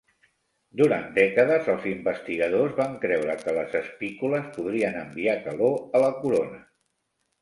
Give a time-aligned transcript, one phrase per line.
[0.79, 6.63] Durant dècades, els investigadors van creure que les espícules podrien enviar calor a la corona.